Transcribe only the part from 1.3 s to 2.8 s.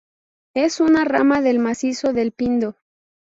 del macizo del Pindo.